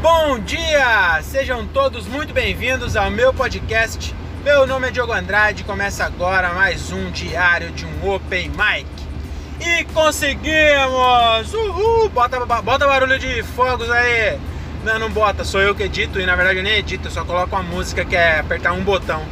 [0.00, 1.20] Bom dia!
[1.24, 4.14] Sejam todos muito bem-vindos ao meu podcast.
[4.44, 8.86] Meu nome é Diogo Andrade e começa agora mais um diário de um Open Mic.
[9.58, 11.52] E conseguimos!
[11.52, 12.08] Uhul!
[12.10, 14.38] Bota, bota barulho de fogos aí!
[14.84, 17.24] Não, não bota, sou eu que edito e na verdade eu nem edito, eu só
[17.24, 19.26] coloco uma música que é apertar um botão.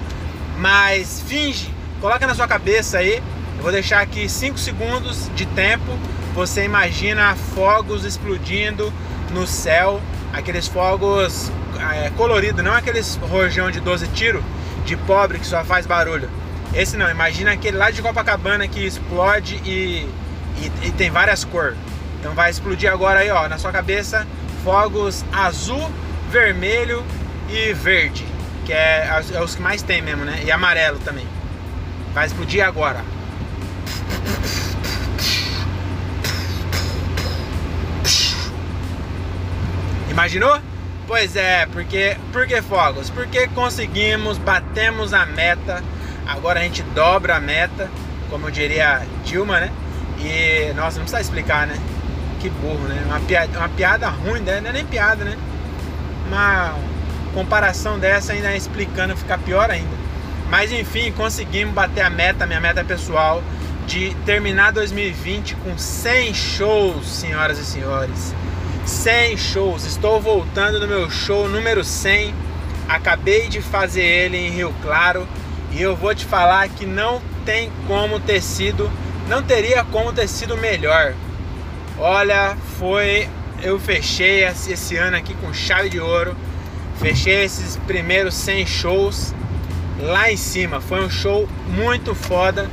[0.58, 3.22] Mas finge, coloca na sua cabeça aí,
[3.56, 5.96] eu vou deixar aqui 5 segundos de tempo.
[6.34, 8.92] Você imagina fogos explodindo
[9.30, 14.42] no céu aqueles fogos é, coloridos, não aqueles rojão de 12 tiros
[14.84, 16.28] de pobre que só faz barulho.
[16.74, 20.08] Esse não, imagina aquele lá de Copacabana que explode e,
[20.58, 21.76] e, e tem várias cores.
[22.20, 24.26] Então vai explodir agora aí, ó, na sua cabeça,
[24.64, 25.90] fogos azul,
[26.30, 27.04] vermelho
[27.48, 28.27] e verde,
[28.64, 30.42] que é, é os que mais tem mesmo, né?
[30.44, 31.27] E amarelo também.
[32.12, 33.04] Vai explodir agora.
[40.17, 40.59] Imaginou?
[41.06, 43.11] Pois é, porque por que fogos?
[43.11, 45.84] Porque conseguimos, batemos a meta.
[46.27, 47.91] Agora a gente dobra a meta,
[48.31, 49.70] como diria Dilma, né?
[50.19, 51.77] E nossa, não precisa explicar, né?
[52.41, 53.03] Que burro, né?
[53.05, 54.58] Uma piada, uma piada ruim, né?
[54.62, 55.36] Não é nem piada, né?
[56.28, 56.75] Uma
[57.34, 59.97] comparação dessa ainda explicando ficar pior ainda.
[60.48, 63.42] Mas enfim, conseguimos bater a meta, minha meta pessoal,
[63.86, 68.34] de terminar 2020 com 100 shows, senhoras e senhores.
[68.87, 69.84] 100 shows.
[69.84, 72.33] Estou voltando no meu show número 100.
[72.89, 75.27] Acabei de fazer ele em Rio Claro
[75.73, 78.91] e eu vou te falar que não tem como ter sido,
[79.29, 81.14] não teria como ter sido melhor.
[81.98, 83.29] Olha, foi
[83.61, 86.37] eu fechei esse ano aqui com chave de ouro.
[87.01, 89.34] Fechei esses primeiros 100 shows
[90.01, 90.81] lá em cima.
[90.81, 92.70] Foi um show muito foda.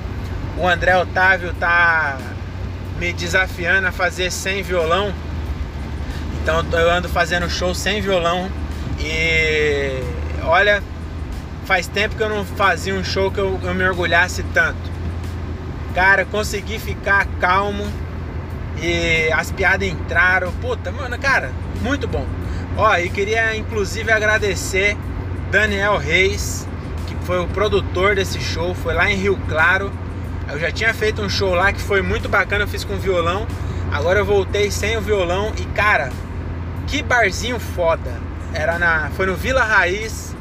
[0.57, 2.19] O André Otávio tá
[2.99, 5.11] me desafiando a fazer 100 violão
[6.43, 8.51] então eu ando fazendo show sem violão
[8.99, 10.03] e
[10.43, 10.83] olha,
[11.65, 14.91] faz tempo que eu não fazia um show que eu, eu me orgulhasse tanto.
[15.95, 17.85] Cara, consegui ficar calmo
[18.81, 20.51] e as piadas entraram.
[20.53, 21.49] Puta, mano, cara,
[21.81, 22.27] muito bom.
[22.75, 24.97] Ó, e queria inclusive agradecer
[25.49, 26.67] Daniel Reis,
[27.07, 29.89] que foi o produtor desse show, foi lá em Rio Claro.
[30.49, 33.47] Eu já tinha feito um show lá que foi muito bacana, eu fiz com violão.
[33.93, 36.11] Agora eu voltei sem o violão e cara,
[36.93, 38.21] que barzinho foda.
[38.53, 39.09] Era na.
[39.15, 40.35] Foi no Vila Raiz.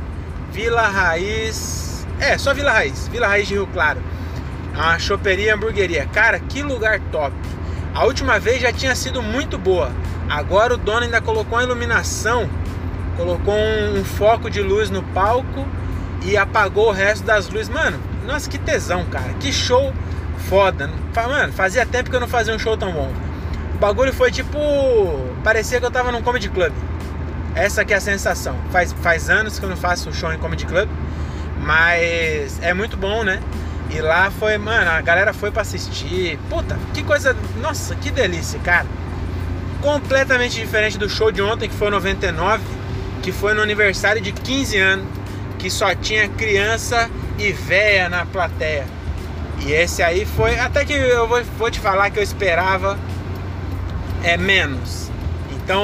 [0.52, 2.06] Vila Raiz.
[2.20, 3.08] É, só Vila Raiz.
[3.08, 4.02] Vila Raiz de Rio Claro.
[4.74, 6.06] Uma choperia hamburgueria.
[6.12, 7.34] Cara, que lugar top.
[7.94, 9.90] A última vez já tinha sido muito boa.
[10.28, 12.46] Agora o dono ainda colocou a iluminação.
[13.16, 15.66] Colocou um, um foco de luz no palco
[16.22, 17.70] e apagou o resto das luzes.
[17.70, 19.32] Mano, nossa, que tesão, cara.
[19.40, 19.90] Que show
[20.50, 20.90] foda.
[21.16, 23.31] Mano, fazia tempo que eu não fazia um show tão bom
[23.82, 24.56] bagulho foi tipo.
[25.42, 26.72] Parecia que eu tava num comedy club.
[27.52, 28.56] Essa que é a sensação.
[28.70, 30.88] Faz, faz anos que eu não faço show em comedy club.
[31.58, 33.40] Mas é muito bom, né?
[33.90, 36.38] E lá foi, mano, a galera foi para assistir.
[36.48, 37.36] Puta, que coisa.
[37.60, 38.86] Nossa, que delícia, cara.
[39.80, 42.62] Completamente diferente do show de ontem, que foi 99,
[43.20, 45.06] que foi no aniversário de 15 anos,
[45.58, 48.86] que só tinha criança e véia na plateia.
[49.58, 50.56] E esse aí foi.
[50.56, 52.96] Até que eu vou, vou te falar que eu esperava
[54.22, 55.10] é menos.
[55.52, 55.82] Então,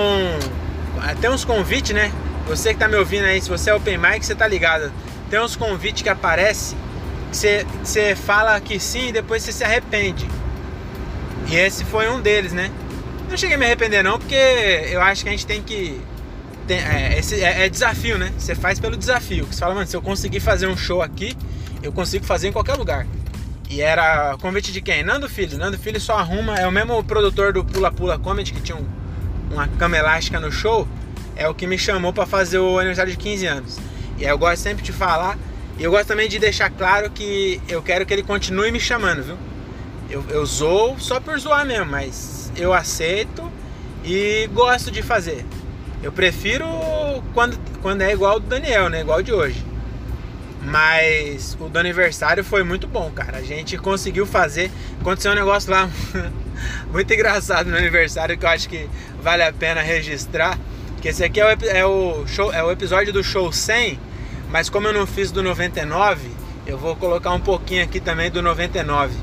[1.20, 2.12] tem uns convites, né?
[2.46, 4.92] Você que tá me ouvindo aí, se você é open mic, você tá ligado.
[5.30, 6.74] Tem uns convites que aparece
[7.30, 10.26] que você, você fala que sim e depois você se arrepende.
[11.48, 12.70] E esse foi um deles, né?
[13.28, 16.00] Não cheguei a me arrepender não, porque eu acho que a gente tem que.
[16.66, 18.32] Tem, é, esse, é, é, desafio, né?
[18.38, 19.46] Você faz pelo desafio.
[19.46, 21.36] Você fala, mano, se eu conseguir fazer um show aqui,
[21.82, 23.06] eu consigo fazer em qualquer lugar.
[23.70, 25.02] E era convite de quem?
[25.02, 25.58] Nando Filho.
[25.58, 28.86] Nando Filho só arruma, é o mesmo produtor do Pula Pula Comedy que tinha um,
[29.52, 30.88] uma cama elástica no show.
[31.36, 33.78] É o que me chamou para fazer o aniversário de 15 anos.
[34.18, 35.38] E eu gosto sempre de falar.
[35.78, 39.22] E eu gosto também de deixar claro que eu quero que ele continue me chamando,
[39.22, 39.36] viu?
[40.10, 43.48] Eu, eu zoo só por zoar mesmo, mas eu aceito
[44.02, 45.44] e gosto de fazer.
[46.02, 46.66] Eu prefiro
[47.34, 49.02] quando, quando é igual do Daniel, né?
[49.02, 49.64] Igual de hoje.
[50.62, 53.38] Mas o do aniversário foi muito bom, cara.
[53.38, 54.70] A gente conseguiu fazer.
[55.00, 55.88] Aconteceu um negócio lá
[56.90, 58.88] muito engraçado no aniversário que eu acho que
[59.22, 60.58] vale a pena registrar.
[61.00, 63.98] Que esse aqui é o, é o, show, é o episódio do show 100,
[64.50, 66.28] mas como eu não fiz do 99,
[66.66, 69.14] eu vou colocar um pouquinho aqui também do 99.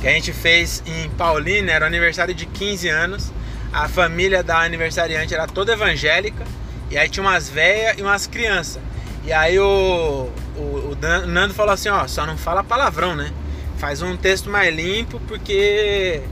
[0.00, 3.32] Que a gente fez em Paulínia, era o aniversário de 15 anos.
[3.72, 6.44] A família da aniversariante era toda evangélica.
[6.90, 8.80] E aí tinha umas velhas e umas crianças.
[9.24, 13.32] E aí o, o, o Nando falou assim, ó, só não fala palavrão, né?
[13.78, 16.22] Faz um texto mais limpo porque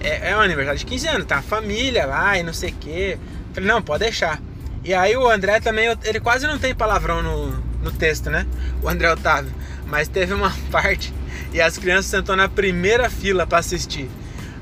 [0.00, 3.18] é, é um aniversário de 15 anos, tá família lá e não sei o que.
[3.54, 4.40] Falei, não, pode deixar.
[4.84, 7.50] E aí o André também, ele quase não tem palavrão no,
[7.82, 8.46] no texto, né?
[8.82, 9.52] O André Otávio.
[9.86, 11.12] Mas teve uma parte
[11.52, 14.10] e as crianças sentou na primeira fila para assistir.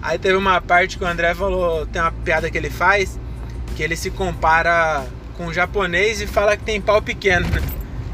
[0.01, 3.19] Aí teve uma parte que o André falou, tem uma piada que ele faz,
[3.75, 5.05] que ele se compara
[5.37, 7.49] com japonês e fala que tem pau pequeno.
[7.49, 7.63] Né?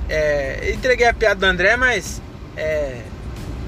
[0.08, 2.20] É, entreguei a piada do André, mas
[2.56, 3.00] é,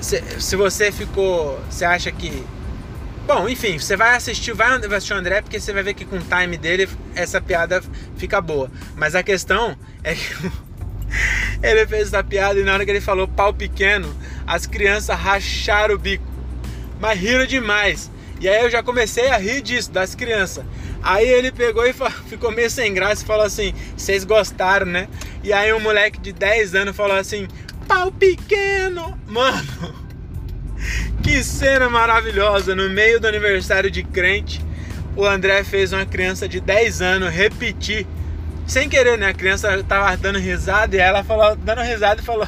[0.01, 2.45] se, se, você ficou, você acha que
[3.27, 6.17] Bom, enfim, você vai assistir, vai assistir o André porque você vai ver que com
[6.17, 7.81] o time dele essa piada
[8.17, 8.69] fica boa.
[8.97, 10.35] Mas a questão é que
[11.63, 14.13] ele fez essa piada e na hora que ele falou pau pequeno,
[14.45, 16.25] as crianças racharam o bico.
[17.01, 18.11] Mas riram demais.
[18.41, 20.65] E aí eu já comecei a rir disso, das crianças.
[21.03, 21.93] Aí ele pegou e
[22.29, 25.09] ficou meio sem graça e falou assim: Vocês gostaram, né?
[25.43, 27.49] E aí um moleque de 10 anos falou assim:
[27.89, 29.19] Pau pequeno!
[29.27, 29.95] Mano,
[31.23, 32.75] que cena maravilhosa!
[32.75, 34.65] No meio do aniversário de crente,
[35.17, 38.07] o André fez uma criança de 10 anos repetir,
[38.67, 39.27] sem querer, né?
[39.27, 42.47] A criança tava dando risada e ela falou, dando risada e falou: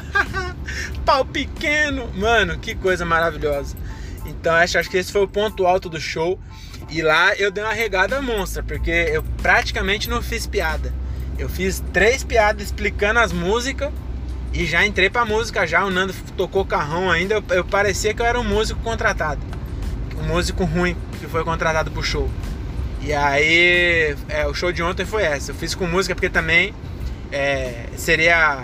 [1.05, 2.09] pau pequeno!
[2.15, 3.75] Mano, que coisa maravilhosa!
[4.25, 6.39] Então acho, acho que esse foi o ponto alto do show.
[6.89, 10.93] E lá eu dei uma regada monstra, porque eu praticamente não fiz piada.
[11.37, 13.91] Eu fiz três piadas explicando as músicas
[14.53, 18.21] e já entrei pra música já, o Nando tocou carrão ainda, eu, eu parecia que
[18.21, 19.41] eu era um músico contratado.
[20.17, 22.29] Um músico ruim que foi contratado pro show.
[23.01, 25.51] E aí, é, o show de ontem foi essa.
[25.51, 26.73] Eu fiz com música porque também
[27.31, 28.63] é, seria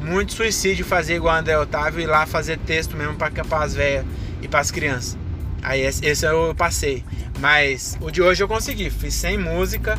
[0.00, 3.30] muito suicídio fazer igual André Otávio e lá fazer texto mesmo para
[3.60, 4.04] as velhas
[4.40, 5.16] e para as crianças.
[5.62, 7.04] Aí esse, esse eu passei.
[7.38, 8.90] Mas o de hoje eu consegui.
[8.90, 9.98] Fiz sem música.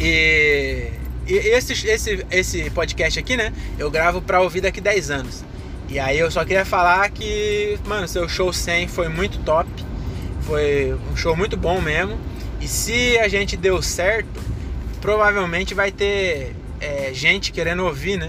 [0.00, 0.92] E
[1.28, 3.52] e esse, esse, esse podcast aqui, né?
[3.78, 5.44] Eu gravo pra ouvir daqui 10 anos.
[5.86, 9.68] E aí eu só queria falar que, mano, seu show 100 foi muito top.
[10.42, 12.18] Foi um show muito bom mesmo.
[12.62, 14.40] E se a gente deu certo,
[15.02, 18.28] provavelmente vai ter é, gente querendo ouvir, né?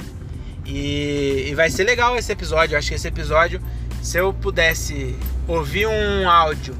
[0.65, 2.75] E, e vai ser legal esse episódio.
[2.75, 3.61] Eu acho que esse episódio,
[4.01, 5.15] se eu pudesse
[5.47, 6.75] ouvir um áudio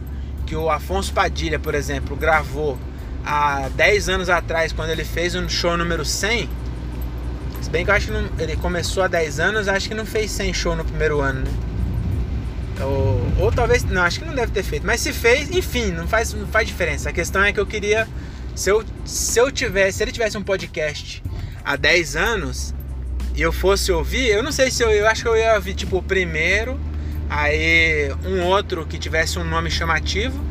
[0.46, 2.78] que o Afonso Padilha, por exemplo, gravou
[3.26, 6.50] há 10 anos atrás, quando ele fez o show número 100,
[7.62, 10.06] se bem que eu acho que não, ele começou há 10 anos, acho que não
[10.06, 11.52] fez 100 show no primeiro ano, né?
[12.82, 16.08] Ou, ou talvez, não, acho que não deve ter feito, mas se fez, enfim, não
[16.08, 17.10] faz, não faz diferença.
[17.10, 18.08] A questão é que eu queria,
[18.56, 21.22] se eu, se eu tivesse, se ele tivesse um podcast
[21.64, 22.74] há 10 anos
[23.36, 25.74] e eu fosse ouvir, eu não sei se eu, eu acho que eu ia ouvir
[25.74, 26.80] tipo o primeiro,
[27.30, 30.44] aí um outro que tivesse um nome chamativo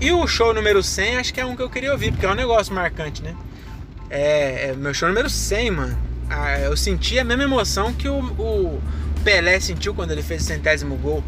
[0.00, 2.30] e o show número 100 acho que é um que eu queria ouvir, porque é
[2.30, 3.34] um negócio marcante, né?
[4.08, 5.98] É, é meu show número 100, mano.
[6.28, 8.80] Ah, eu senti a mesma emoção que o, o,
[9.24, 11.22] Pelé sentiu quando ele fez o centésimo gol.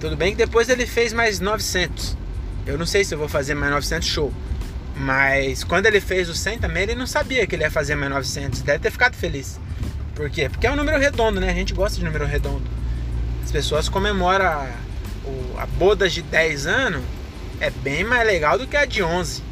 [0.00, 2.16] Tudo bem que depois ele fez mais 900.
[2.66, 4.32] Eu não sei se eu vou fazer mais 900 show.
[4.96, 8.10] Mas quando ele fez o 100 também, ele não sabia que ele ia fazer mais
[8.10, 8.62] 900.
[8.62, 9.60] Deve ter ficado feliz.
[10.14, 10.48] Por quê?
[10.48, 11.50] Porque é um número redondo, né?
[11.50, 12.81] A gente gosta de número redondo.
[13.44, 14.68] As pessoas comemoram a,
[15.58, 17.02] a bodas de 10 anos
[17.60, 19.42] é bem mais legal do que a de 11.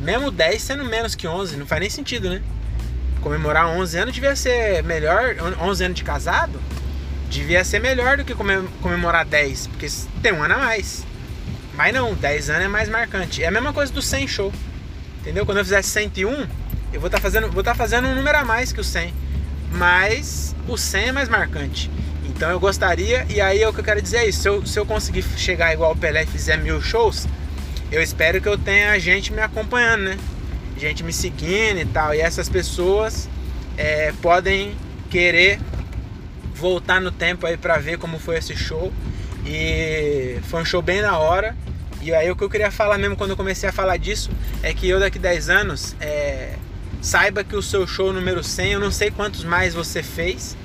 [0.00, 2.42] Mesmo 10 sendo menos que 11, não faz nem sentido, né?
[3.20, 6.60] Comemorar 11 anos devia ser melhor, 11 anos de casado,
[7.30, 8.34] devia ser melhor do que
[8.82, 9.86] comemorar 10, porque
[10.20, 11.06] tem um ano a mais.
[11.74, 13.42] Mas não, 10 anos é mais marcante.
[13.42, 14.52] É a mesma coisa do 100 show.
[15.20, 15.46] Entendeu?
[15.46, 16.46] Quando eu fizer 101,
[16.92, 19.14] eu vou estar tá fazendo, tá fazendo um número a mais que o 100.
[19.72, 21.90] Mas o 100 é mais marcante.
[22.24, 24.66] Então eu gostaria, e aí é o que eu quero dizer é isso: se eu,
[24.66, 27.26] se eu conseguir chegar igual o Pelé e fizer mil shows,
[27.92, 30.18] eu espero que eu tenha gente me acompanhando, né?
[30.76, 32.14] Gente me seguindo e tal.
[32.14, 33.28] E essas pessoas
[33.76, 34.74] é, podem
[35.10, 35.60] querer
[36.54, 38.92] voltar no tempo aí para ver como foi esse show.
[39.46, 41.56] E foi um show bem da hora.
[42.00, 44.30] E aí o que eu queria falar mesmo quando eu comecei a falar disso
[44.62, 46.54] é que eu daqui 10 anos é,
[47.00, 50.56] saiba que o seu show número 100, eu não sei quantos mais você fez,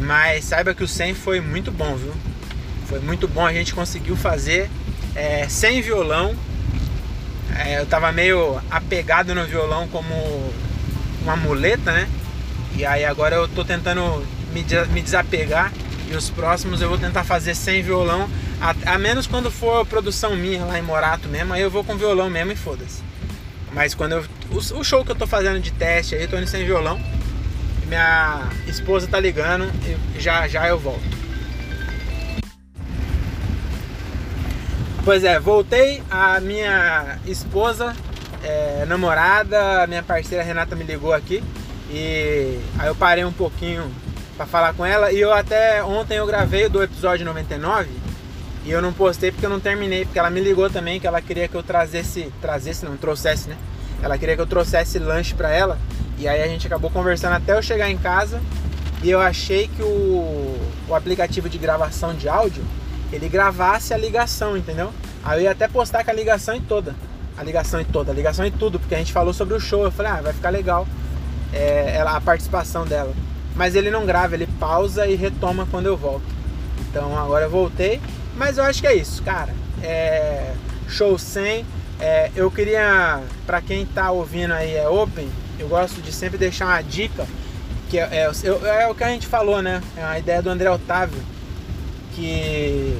[0.00, 2.12] mas saiba que o 100 foi muito bom, viu?
[2.86, 4.68] Foi muito bom, a gente conseguiu fazer
[5.14, 6.34] é, sem violão,
[7.56, 10.14] é, eu tava meio apegado no violão como
[11.22, 12.08] uma muleta, né?
[12.76, 15.72] E aí agora eu tô tentando me, me desapegar
[16.10, 18.28] e os próximos eu vou tentar fazer sem violão,
[18.60, 21.96] a, a, menos quando for produção minha lá em Morato mesmo, aí eu vou com
[21.96, 23.02] violão mesmo e foda-se.
[23.72, 24.24] Mas quando eu.
[24.50, 27.00] O, o, show que eu tô fazendo de teste aí, eu tô indo sem violão.
[27.90, 29.64] Minha esposa tá ligando
[30.14, 31.02] e já já eu volto.
[35.04, 36.00] Pois é, voltei.
[36.08, 37.96] A minha esposa,
[38.44, 41.42] é, namorada, minha parceira Renata me ligou aqui.
[41.90, 43.90] E aí eu parei um pouquinho
[44.36, 45.10] para falar com ela.
[45.10, 47.88] E eu até ontem eu gravei do episódio 99
[48.64, 50.04] e eu não postei porque eu não terminei.
[50.04, 53.56] Porque ela me ligou também que ela queria que eu trazesse, trazesse, não, trouxesse, né?
[54.00, 55.76] Ela queria que eu trouxesse lanche para ela.
[56.20, 58.42] E aí a gente acabou conversando até eu chegar em casa.
[59.02, 60.54] E eu achei que o,
[60.86, 62.62] o aplicativo de gravação de áudio
[63.10, 64.92] ele gravasse a ligação, entendeu?
[65.24, 66.94] Aí eu ia até postar com a ligação em toda.
[67.38, 69.82] A ligação em toda, a ligação em tudo, porque a gente falou sobre o show.
[69.82, 70.86] Eu falei, ah, vai ficar legal
[71.54, 73.14] é, ela, a participação dela.
[73.56, 76.26] Mas ele não grava, ele pausa e retoma quando eu volto.
[76.80, 77.98] Então agora eu voltei.
[78.36, 79.54] Mas eu acho que é isso, cara.
[79.82, 80.52] É,
[80.86, 81.64] show 100.
[81.98, 85.30] É, eu queria, para quem tá ouvindo aí é Open,
[85.60, 87.26] eu gosto de sempre deixar uma dica,
[87.88, 89.82] que é, é, é, o que a gente falou, né?
[89.96, 91.20] É a ideia do André Otávio,
[92.14, 92.96] que,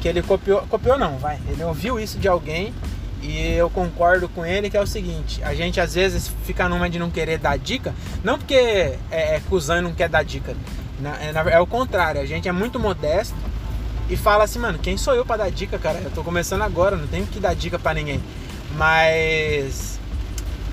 [0.00, 2.74] que ele copiou, copiou não, vai, ele ouviu isso de alguém
[3.22, 6.88] e eu concordo com ele que é o seguinte, a gente às vezes fica numa
[6.88, 10.54] de não querer dar dica, não porque é, é cuzão e não quer dar dica,
[11.22, 13.36] é, é o contrário, a gente é muito modesto
[14.08, 16.00] e fala assim, mano, quem sou eu para dar dica, cara?
[16.00, 18.20] Eu tô começando agora, não tenho que dar dica para ninguém.
[18.76, 19.89] Mas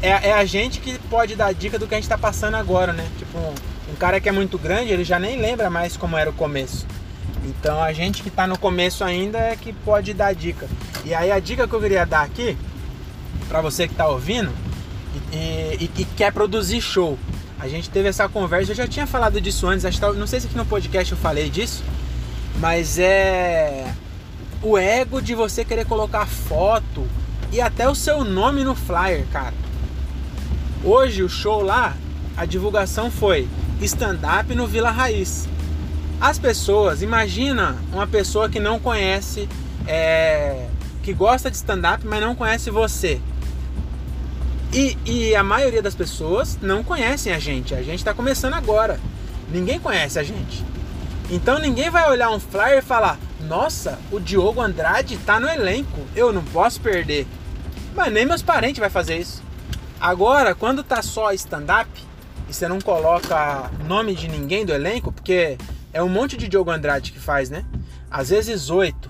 [0.01, 2.93] é, é, a gente que pode dar dica do que a gente tá passando agora,
[2.93, 3.07] né?
[3.17, 3.53] Tipo, um,
[3.91, 6.85] um, cara que é muito grande, ele já nem lembra mais como era o começo.
[7.45, 10.67] Então a gente que tá no começo ainda é que pode dar dica.
[11.05, 12.57] E aí a dica que eu queria dar aqui,
[13.47, 14.51] para você que tá ouvindo
[15.31, 17.17] e, e, e, quer produzir show.
[17.59, 20.39] A gente teve essa conversa, eu já tinha falado disso antes, acho que, não sei
[20.39, 21.83] se aqui no podcast eu falei disso,
[22.59, 23.91] mas é
[24.61, 27.07] o ego de você querer colocar foto
[27.51, 29.53] e até o seu nome no flyer, cara.
[30.83, 31.95] Hoje o show lá,
[32.35, 33.47] a divulgação foi
[33.81, 35.47] stand-up no Vila Raiz.
[36.21, 39.49] As pessoas, imagina uma pessoa que não conhece,
[39.87, 40.67] é,
[41.01, 43.19] que gosta de stand-up, mas não conhece você.
[44.71, 47.73] E, e, a maioria das pessoas não conhecem a gente.
[47.73, 48.99] A gente está começando agora.
[49.49, 50.63] Ninguém conhece a gente.
[51.29, 56.01] Então ninguém vai olhar um flyer e falar: Nossa, o Diogo Andrade tá no elenco,
[56.15, 57.25] eu não posso perder.
[57.95, 59.46] Mas nem meus parentes vai fazer isso.
[59.99, 61.89] Agora, quando tá só stand-up
[62.49, 65.57] e você não coloca nome de ninguém do elenco, porque
[65.91, 67.65] é um monte de Diogo Andrade que faz, né?
[68.09, 69.09] Às vezes oito,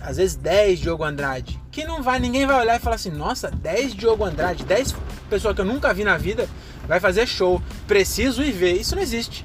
[0.00, 1.60] às vezes dez Diogo Andrade.
[1.70, 4.94] Que não vai, ninguém vai olhar e falar assim: Nossa, dez Diogo Andrade, dez
[5.30, 6.48] pessoas que eu nunca vi na vida
[6.86, 7.62] vai fazer show.
[7.86, 8.72] Preciso ir ver.
[8.74, 9.44] Isso não existe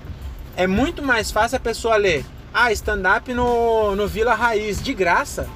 [0.59, 5.47] é muito mais fácil a pessoa ler, ah, stand-up no, no Vila Raiz, de graça.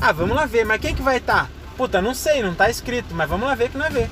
[0.00, 1.44] Ah, vamos lá ver, mas quem que vai estar?
[1.44, 1.50] Tá?
[1.76, 4.10] Puta, não sei, não tá escrito, mas vamos lá ver que não é ver.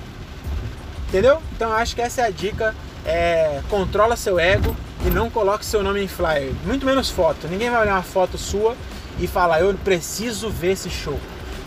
[1.08, 1.42] Entendeu?
[1.56, 2.74] Então acho que essa é a dica.
[3.04, 6.52] É, controla seu ego e não coloque seu nome em flyer.
[6.64, 7.48] Muito menos foto.
[7.48, 8.76] Ninguém vai olhar uma foto sua
[9.18, 11.18] e falar, eu preciso ver esse show.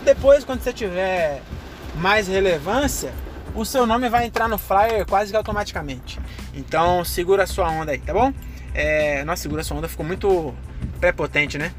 [0.04, 1.42] Depois, quando você tiver
[1.96, 3.12] mais relevância,
[3.54, 6.18] o seu nome vai entrar no flyer quase que automaticamente.
[6.54, 8.32] Então segura a sua onda aí, tá bom?
[8.74, 10.54] É, nossa, segura sua onda ficou muito
[11.00, 11.72] prepotente, né?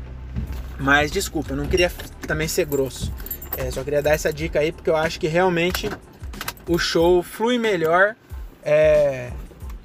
[0.80, 1.92] Mas desculpa, eu não queria
[2.28, 3.12] também ser grosso.
[3.58, 5.90] É, só queria dar essa dica aí porque eu acho que realmente
[6.68, 8.16] o show flui melhor
[8.64, 9.32] é,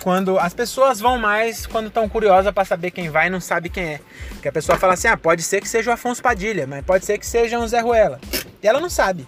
[0.03, 3.69] quando as pessoas vão mais quando estão curiosas para saber quem vai e não sabe
[3.69, 4.01] quem é.
[4.31, 7.05] Porque a pessoa fala assim: ah, pode ser que seja o Afonso Padilha, mas pode
[7.05, 8.21] ser que seja um Zé Ruela.
[8.63, 9.27] E ela não sabe.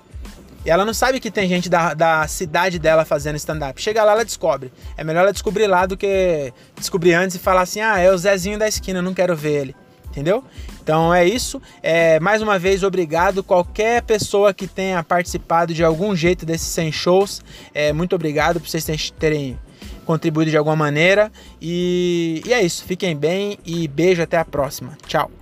[0.64, 3.80] E ela não sabe que tem gente da, da cidade dela fazendo stand-up.
[3.80, 4.71] Chega lá, ela descobre.
[4.97, 8.19] É melhor ela descobrir lá do que descobrir antes e falar assim: ah, é o
[8.19, 9.76] Zezinho da esquina, não quero ver ele.
[10.10, 10.42] Entendeu?
[10.82, 11.62] Então é isso.
[11.82, 13.44] É, mais uma vez, obrigado.
[13.44, 18.68] Qualquer pessoa que tenha participado de algum jeito desses 100 shows, é, muito obrigado por
[18.68, 19.56] vocês terem
[20.04, 21.30] contribuído de alguma maneira.
[21.62, 22.84] E, e é isso.
[22.84, 24.98] Fiquem bem e beijo até a próxima.
[25.06, 25.39] Tchau.